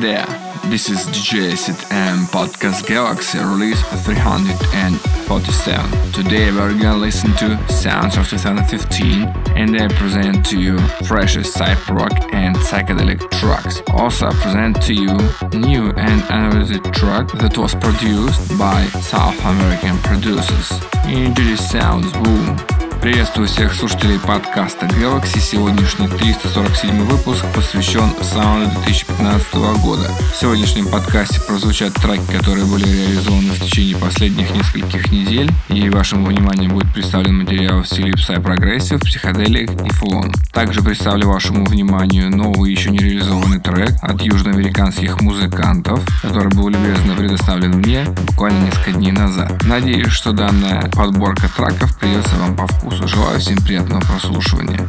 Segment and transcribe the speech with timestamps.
[0.00, 1.50] There, uh, this is DJ
[1.90, 6.12] and Podcast Galaxy release 347.
[6.12, 9.22] Today we're gonna listen to Sounds of 2015
[9.56, 13.82] and I present to you freshest cyber rock and psychedelic tracks.
[13.88, 15.16] Also I present to you
[15.58, 20.70] new and unreleased track that was produced by South American producers.
[21.06, 22.77] Enjoy the sounds, boom!
[23.00, 25.38] Приветствую всех слушателей подкаста Galaxy.
[25.38, 29.54] Сегодняшний 347 выпуск посвящен саунду 2015
[29.84, 30.10] года.
[30.32, 35.48] В сегодняшнем подкасте прозвучат треки, которые были реализованы в течение последних нескольких недель.
[35.68, 40.32] И вашему вниманию будет представлен материал в стиле Psy Progressive, Psychedelic и Флон.
[40.52, 47.14] Также представлю вашему вниманию новый еще не реализованный трек от южноамериканских музыкантов, который был любезно
[47.14, 49.62] предоставлен мне буквально несколько дней назад.
[49.62, 53.08] Надеюсь, что данная подборка треков придется вам по вкусу вкусу.
[53.08, 54.86] Желаю всем приятного прослушивания.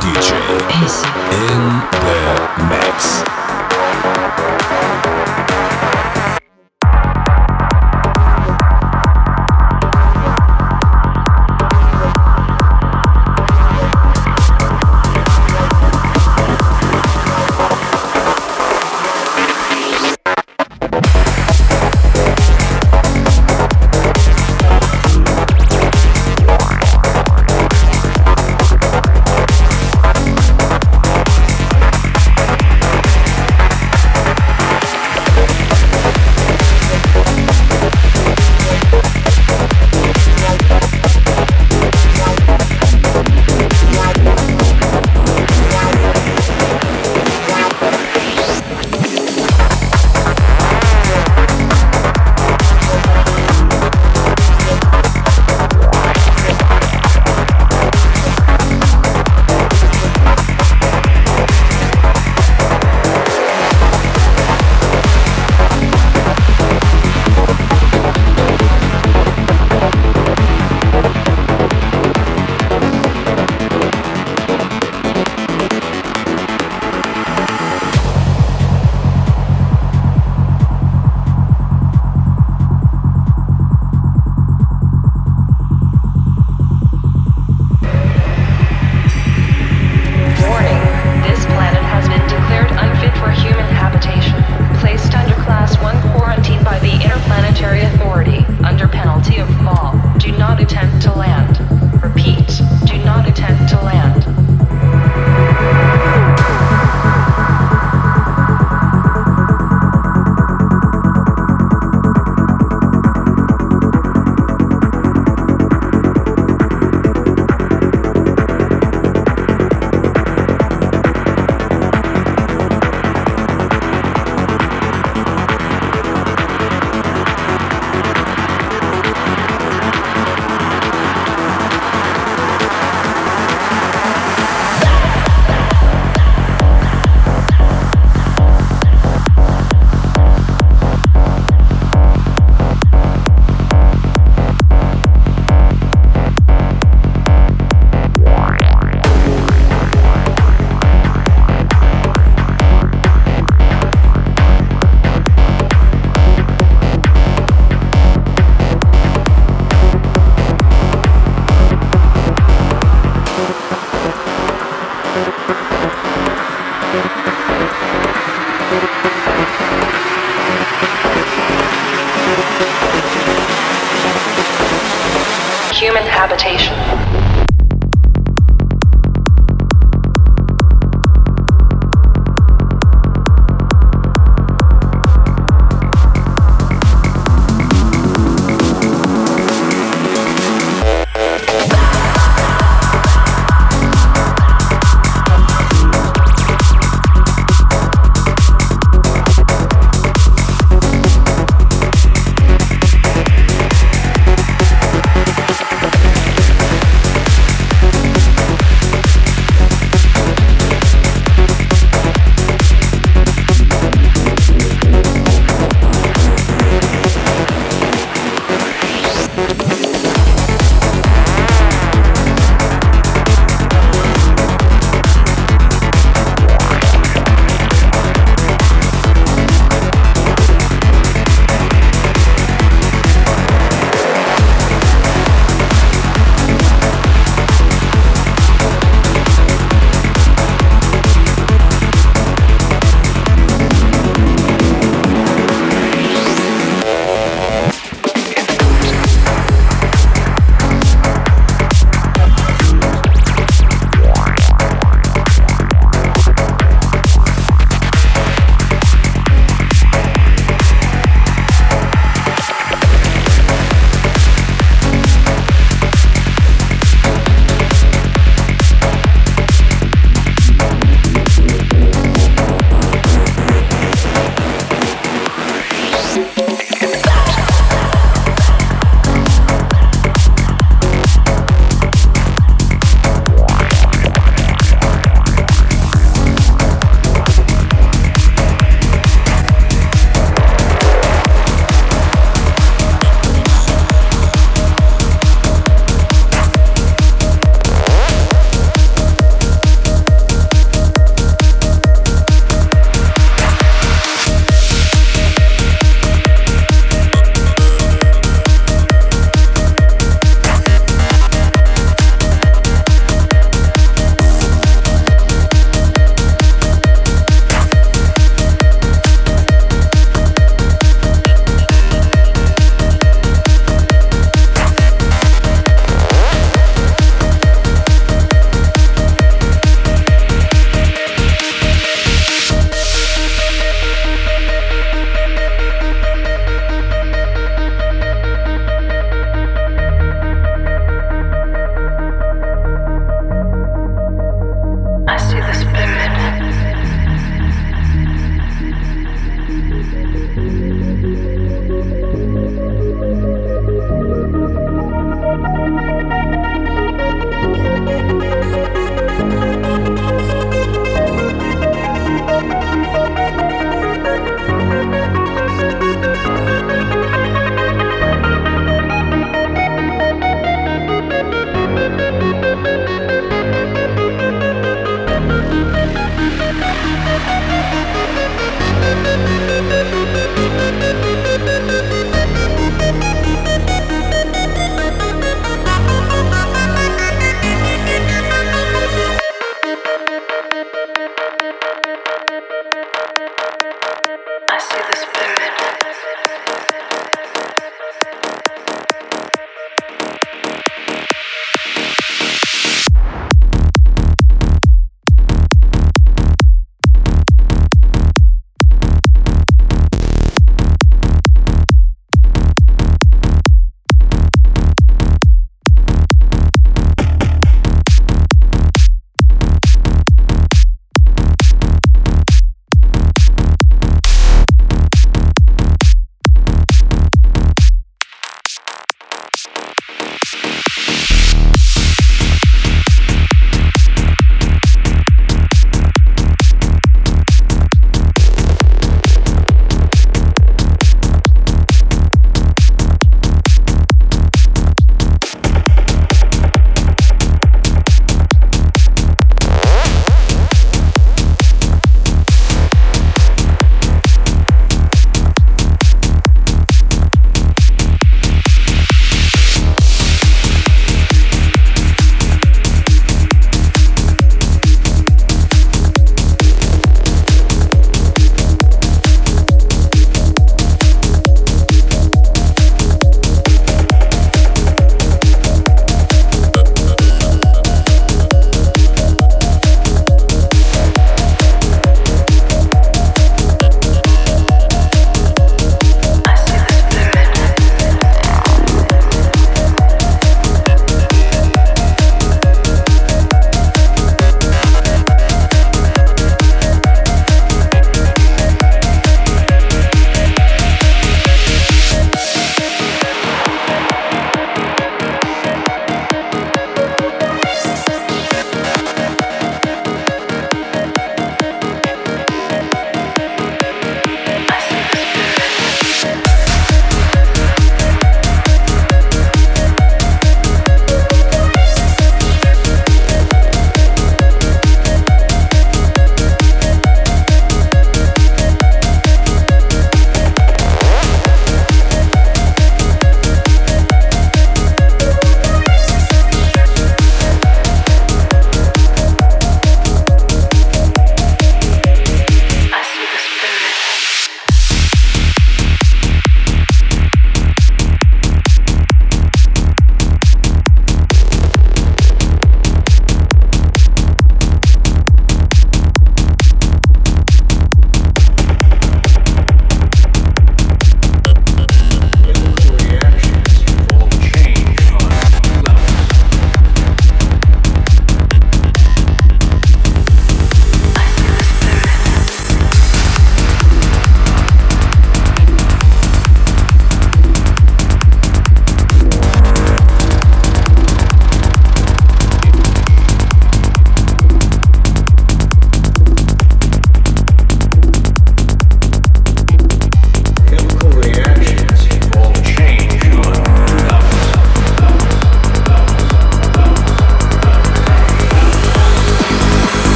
[0.00, 0.32] DJ
[1.32, 1.62] in
[2.04, 2.22] the
[2.68, 3.24] mix.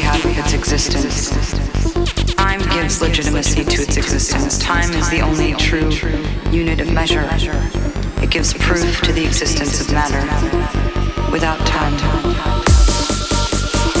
[0.00, 1.30] Have of its existence?
[2.34, 4.58] Time gives legitimacy to its existence.
[4.58, 5.90] Time is the only true
[6.50, 7.28] unit of measure.
[8.22, 10.20] It gives proof to the existence of matter.
[11.30, 11.92] Without time,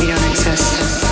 [0.00, 1.05] we don't exist.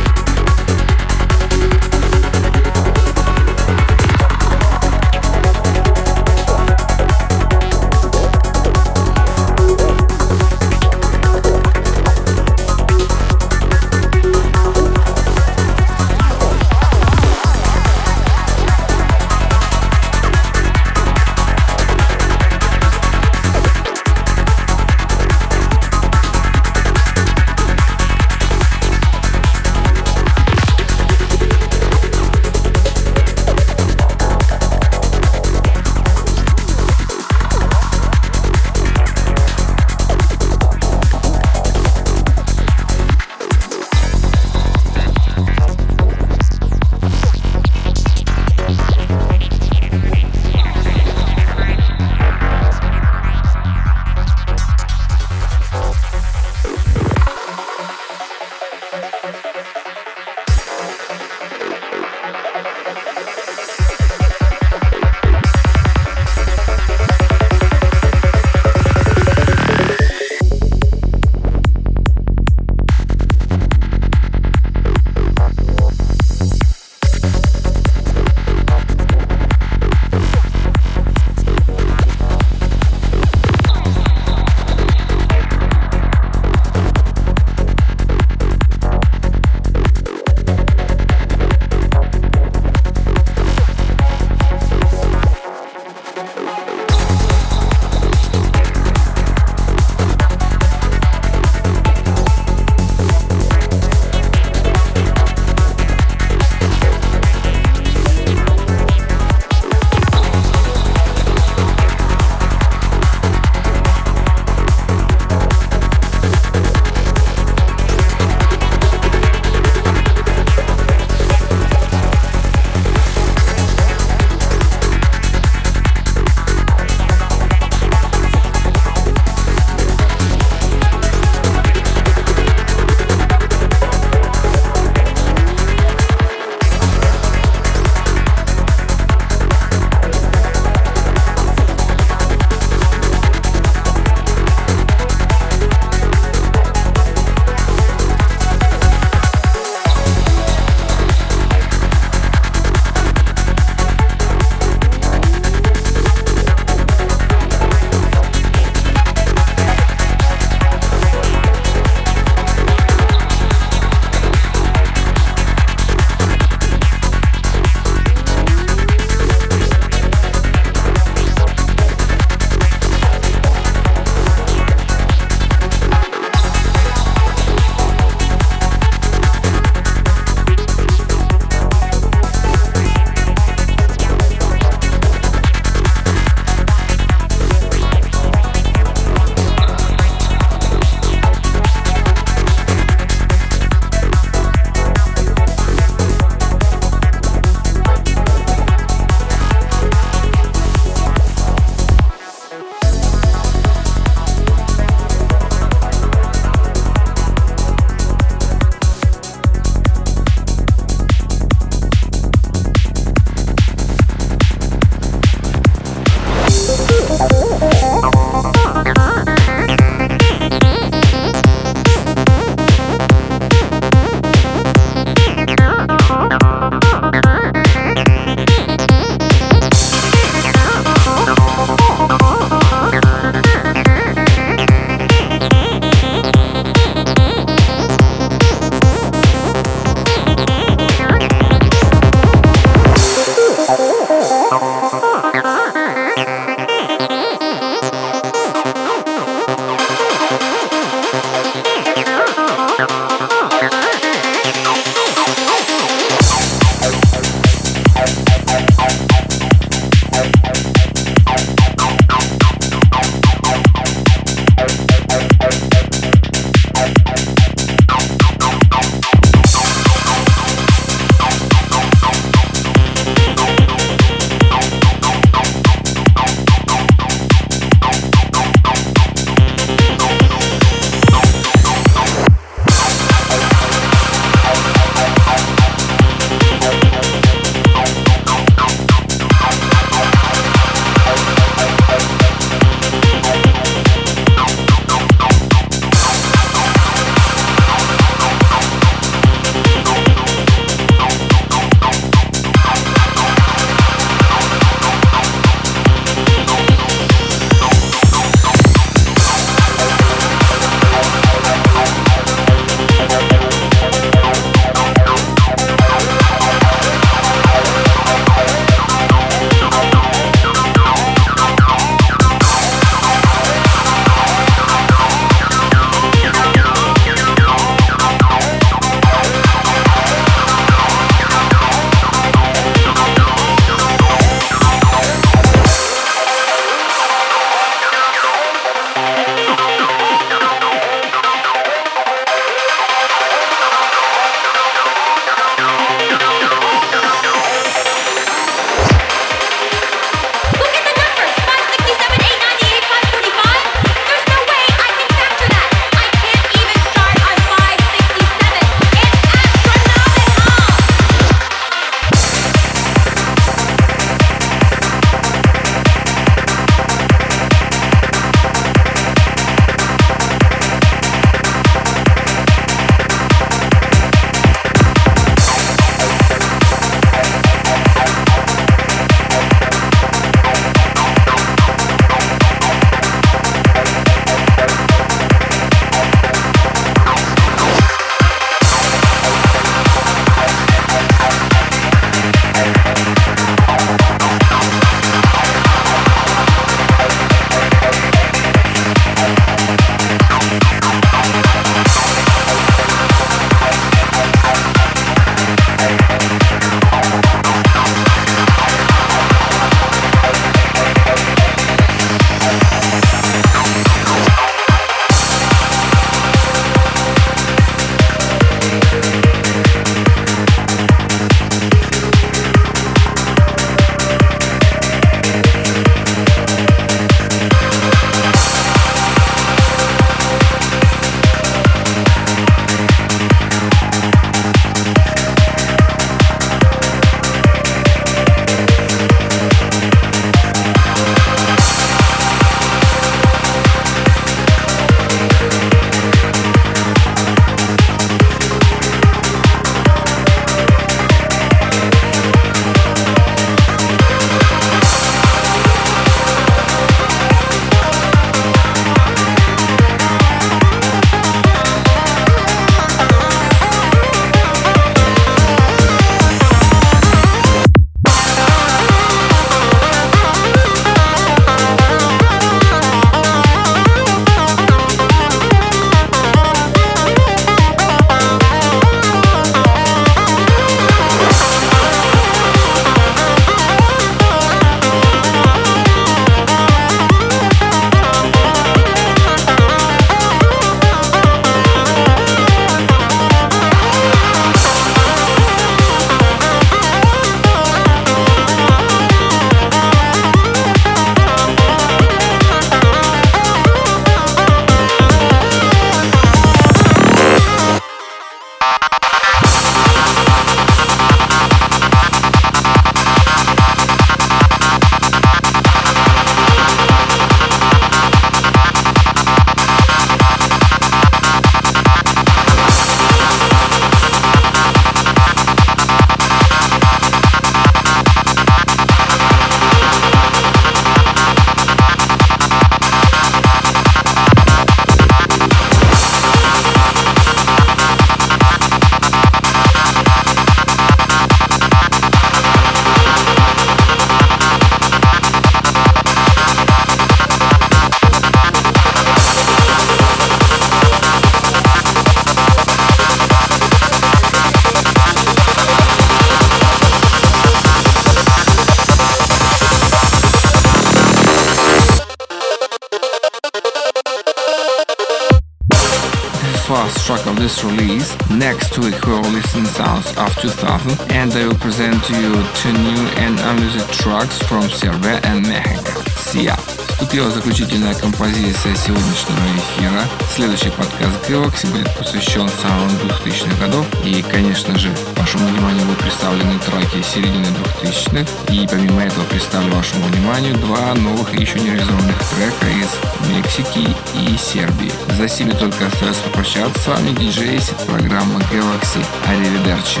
[572.10, 576.02] You two new and unreleased tracks from Serbia and Mexico.
[576.32, 576.56] Ya!
[576.88, 580.02] Вступила заключительная композиция сегодняшнего эфира.
[580.34, 583.86] Следующий подкаст Galaxy будет посвящен самым 2000-х годов.
[584.04, 587.46] И, конечно же, вашему вниманию будут представлены треки середины
[587.82, 588.52] 2000-х.
[588.52, 593.94] И помимо этого представлю вашему вниманию два новых и еще не реализованных трека из Мексики
[594.14, 594.92] и Сербии.
[595.16, 596.80] За сими только остается попрощаться.
[596.80, 599.04] С вами диджей программа Galaxy.
[599.26, 600.00] Аривидерчи.